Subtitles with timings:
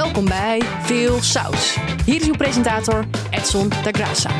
[0.00, 1.76] Welkom bij Veel Saus.
[2.04, 4.30] Hier is uw presentator Edson da Graça.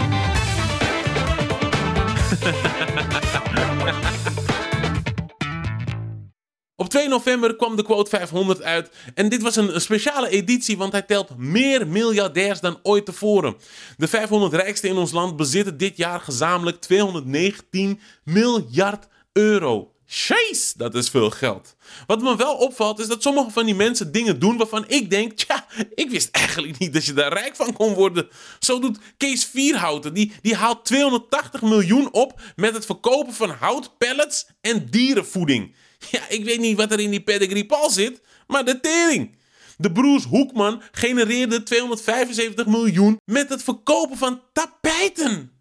[6.76, 10.92] Op 2 november kwam de quote 500 uit en dit was een speciale editie, want
[10.92, 13.56] hij telt meer miljardairs dan ooit tevoren.
[13.96, 19.89] De 500 rijkste in ons land bezitten dit jaar gezamenlijk 219 miljard euro.
[20.12, 21.74] Jeez, dat is veel geld.
[22.06, 25.32] Wat me wel opvalt is dat sommige van die mensen dingen doen waarvan ik denk,
[25.32, 28.28] tja, ik wist eigenlijk niet dat je daar rijk van kon worden.
[28.58, 34.46] Zo doet Kees Vierhouten, die, die haalt 280 miljoen op met het verkopen van houtpellets
[34.60, 35.74] en dierenvoeding.
[36.10, 39.36] Ja, ik weet niet wat er in die pedigree Paul zit, maar de tering.
[39.76, 45.52] De broers Hoekman genereerden 275 miljoen met het verkopen van tapijten.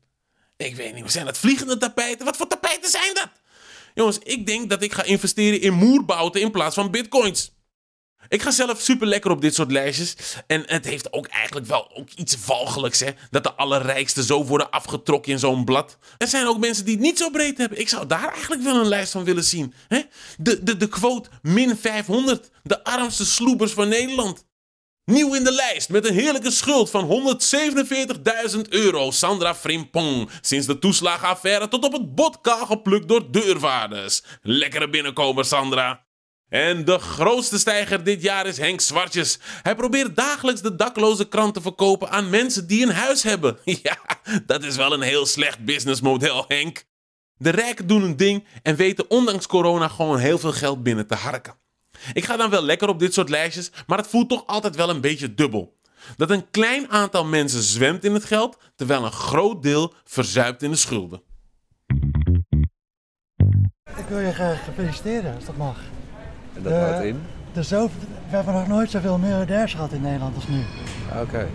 [0.58, 2.26] Ik weet niet, zijn dat vliegende tapijten?
[2.26, 3.30] Wat voor tapijten zijn dat?
[4.00, 7.52] Jongens, ik denk dat ik ga investeren in moerbouten in plaats van bitcoins.
[8.28, 10.16] Ik ga zelf super lekker op dit soort lijstjes.
[10.48, 13.12] En het heeft ook eigenlijk wel ook iets valgelijks, hè?
[13.30, 15.98] Dat de allerrijkste zo worden afgetrokken in zo'n blad.
[16.18, 17.80] Er zijn ook mensen die het niet zo breed hebben.
[17.80, 19.74] Ik zou daar eigenlijk wel een lijst van willen zien.
[19.88, 20.02] Hè?
[20.38, 22.50] De, de, de quote min 500.
[22.64, 24.46] De armste sloebers van Nederland.
[25.10, 27.38] Nieuw in de lijst met een heerlijke schuld van
[28.56, 29.12] 147.000 euro.
[29.12, 30.30] Sandra Frimpong.
[30.42, 34.24] Sinds de toeslagenaffaire tot op het bot kaal geplukt door deurwaarders.
[34.42, 36.06] Lekkere binnenkomer, Sandra.
[36.50, 39.40] En de grootste stijger dit jaar is Henk Zwartjes.
[39.62, 43.58] Hij probeert dagelijks de dakloze krant te verkopen aan mensen die een huis hebben.
[43.84, 43.98] Ja,
[44.46, 46.84] dat is wel een heel slecht businessmodel, Henk.
[47.38, 51.16] De rijken doen een ding en weten ondanks corona gewoon heel veel geld binnen te
[51.16, 51.54] harken.
[52.14, 54.90] Ik ga dan wel lekker op dit soort lijstjes, maar het voelt toch altijd wel
[54.90, 55.78] een beetje dubbel.
[56.18, 60.72] Dat een klein aantal mensen zwemt in het geld, terwijl een groot deel verzuipt in
[60.72, 61.22] de schulden.
[63.98, 65.78] Ik wil je graag feliciteren, als dat mag.
[66.54, 67.22] En dat houdt in?
[67.54, 67.88] De zo,
[68.30, 70.64] we hebben nog nooit zoveel miljardairs gehad in Nederland als nu.
[71.22, 71.48] Oké.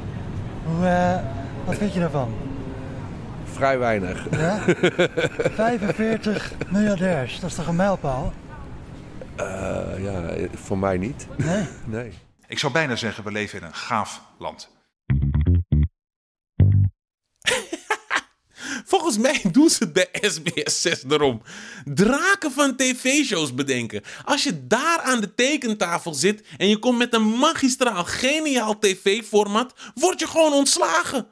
[0.65, 1.19] Hoe, eh,
[1.65, 2.35] wat vind je daarvan?
[3.45, 4.27] Vrij weinig.
[4.31, 4.59] Ja?
[5.55, 8.33] 45 miljardairs, dat is toch een mijlpaal?
[9.37, 11.27] Eh, ja, voor mij niet.
[11.37, 11.67] Nee?
[11.87, 12.13] Nee.
[12.49, 14.71] Ik zou bijna zeggen, we leven in een gaaf land.
[18.85, 21.43] Volgens mij doen ze de SBS6 erom.
[21.85, 24.03] Draken van tv-shows bedenken.
[24.25, 29.75] Als je daar aan de tekentafel zit en je komt met een magistraal, geniaal tv-format,
[29.95, 31.29] word je gewoon ontslagen.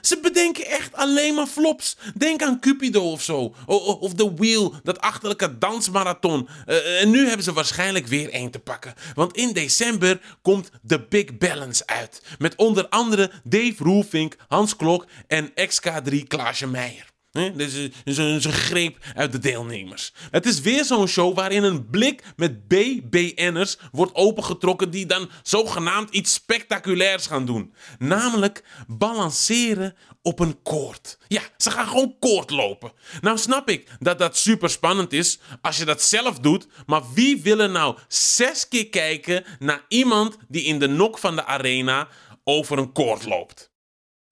[0.00, 1.96] Ze bedenken echt alleen maar flops.
[2.14, 3.54] Denk aan Cupido of zo.
[3.66, 6.48] Of The Wheel, dat achterlijke dansmarathon.
[6.66, 8.94] Eh, en nu hebben ze waarschijnlijk weer één te pakken.
[9.14, 12.22] Want in december komt The Big Balance uit.
[12.38, 17.14] Met onder andere Dave Roelvink, Hans Klok en XK3 Klaasje Meijer.
[17.36, 17.60] Dit
[18.04, 20.12] is een- een greep uit de deelnemers.
[20.30, 26.10] Het is weer zo'n show waarin een blik met BBN'ers wordt opengetrokken die dan zogenaamd
[26.10, 27.74] iets spectaculairs gaan doen.
[27.98, 31.18] Namelijk balanceren op een koord.
[31.28, 32.92] Ja, ze gaan gewoon koord lopen.
[33.20, 37.42] Nou snap ik dat dat super spannend is als je dat zelf doet, maar wie
[37.42, 42.08] wil er nou zes keer kijken naar iemand die in de nok van de arena
[42.44, 43.70] over een koord loopt?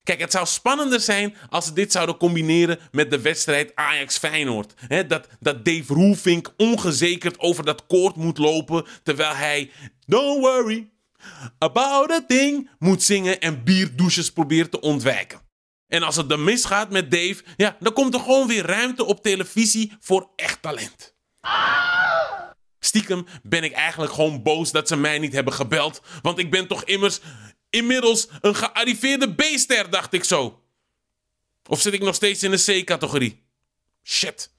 [0.05, 4.75] Kijk, het zou spannender zijn als ze dit zouden combineren met de wedstrijd Ajax-Feyenoord.
[5.09, 9.71] Dat, dat Dave Roelvink ongezekerd over dat koord moet lopen, terwijl hij
[10.07, 10.91] Don't worry
[11.59, 15.41] about a thing moet zingen en bierdouches probeert te ontwijken.
[15.89, 19.23] En als het dan misgaat met Dave, ja, dan komt er gewoon weer ruimte op
[19.23, 21.15] televisie voor echt talent.
[22.79, 26.03] Stiekem ben ik eigenlijk gewoon boos dat ze mij niet hebben gebeld.
[26.23, 27.21] Want ik ben toch immers
[27.75, 30.63] inmiddels een gearriveerde B-ster, dacht ik zo.
[31.69, 33.43] Of zit ik nog steeds in de C-categorie?
[34.03, 34.53] Shit.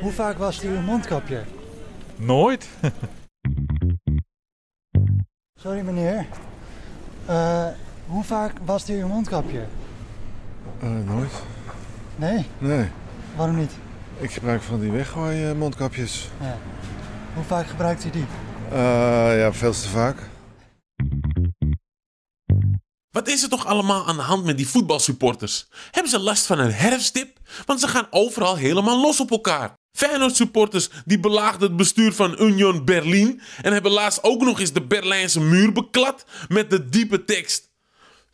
[0.00, 1.44] Hoe vaak was u een mondkapje?
[2.16, 2.68] Nooit?
[5.62, 6.26] Sorry meneer.
[7.26, 7.66] Eh,
[8.06, 9.66] hoe vaak was u een mondkapje?
[10.80, 11.32] Eh, nooit.
[12.16, 12.46] Nee?
[12.58, 12.88] Nee.
[13.36, 13.72] Waarom niet?
[14.18, 16.28] Ik gebruik van die weggooien mondkapjes.
[16.40, 16.58] Ja.
[17.34, 18.24] Hoe vaak gebruikt u die?
[18.70, 18.78] Eh,
[19.38, 20.16] ja, veel te vaak.
[23.12, 25.66] Wat is er toch allemaal aan de hand met die voetbalsupporters?
[25.90, 27.38] Hebben ze last van een herfstdip?
[27.66, 29.74] Want ze gaan overal helemaal los op elkaar.
[29.92, 34.72] Feyenoord supporters die belaagden het bestuur van Union Berlin en hebben laatst ook nog eens
[34.72, 37.70] de Berlijnse muur beklad met de diepe tekst.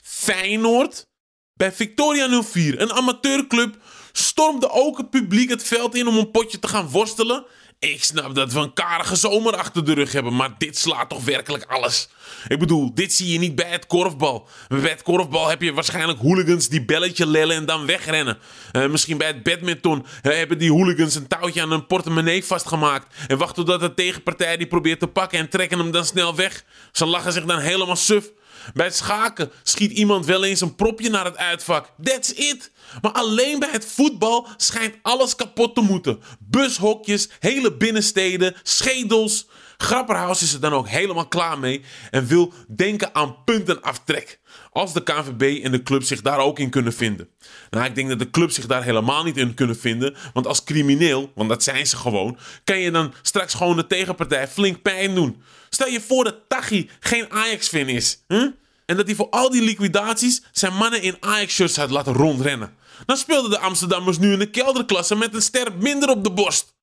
[0.02, 1.06] Feyenoord?
[1.54, 3.76] Bij Victoria 04, een amateurclub,
[4.12, 7.46] stormde ook het publiek het veld in om een potje te gaan worstelen
[7.80, 11.24] Ik snap dat we een karige zomer achter de rug hebben, maar dit slaat toch
[11.24, 12.08] werkelijk alles.
[12.48, 14.48] Ik bedoel, dit zie je niet bij het korfbal.
[14.68, 18.38] Bij het korfbal heb je waarschijnlijk hooligans die belletje lellen en dan wegrennen.
[18.72, 23.14] Eh, misschien bij het badminton eh, hebben die hooligans een touwtje aan een portemonnee vastgemaakt.
[23.26, 26.64] En wachten totdat de tegenpartij die probeert te pakken en trekken hem dan snel weg.
[26.92, 28.30] Ze lachen zich dan helemaal suf.
[28.74, 31.90] Bij het schaken schiet iemand wel eens een propje naar het uitvak.
[32.02, 32.70] That's it.
[33.02, 36.20] Maar alleen bij het voetbal schijnt alles kapot te moeten.
[36.38, 39.46] Bushokjes, hele binnensteden, schedels.
[39.82, 44.40] Grapperhaus is er dan ook helemaal klaar mee en wil denken aan puntenaftrek.
[44.72, 47.28] Als de KNVB en de club zich daar ook in kunnen vinden.
[47.70, 50.16] Nou, ik denk dat de club zich daar helemaal niet in kunnen vinden.
[50.32, 54.48] Want als crimineel, want dat zijn ze gewoon, kan je dan straks gewoon de tegenpartij
[54.48, 55.42] flink pijn doen.
[55.70, 58.24] Stel je voor dat Tachi geen Ajax-fan is.
[58.26, 58.46] Hè?
[58.86, 62.76] En dat hij voor al die liquidaties zijn mannen in Ajax-shirts had laten rondrennen.
[63.06, 66.76] Dan speelden de Amsterdammers nu in de kelderklasse met een ster minder op de borst.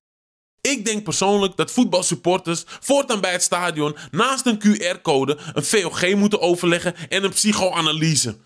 [0.65, 6.41] Ik denk persoonlijk dat voetbalsupporters voortaan bij het stadion naast een QR-code een VOG moeten
[6.41, 8.37] overleggen en een psychoanalyse.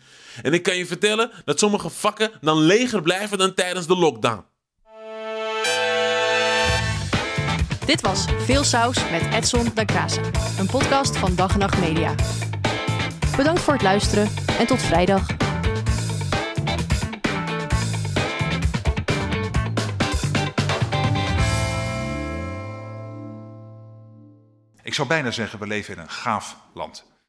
[0.42, 4.46] En ik kan je vertellen dat sommige vakken dan leger blijven dan tijdens de lockdown.
[7.86, 10.22] Dit was Veel Saus met Edson da Casa,
[10.60, 12.16] een podcast van Dag en Nacht Media.
[13.38, 14.30] Bedankt voor het luisteren
[14.60, 15.49] en tot vrijdag.
[25.00, 27.06] Zou bijna zeggen, we leven in een gaaf land.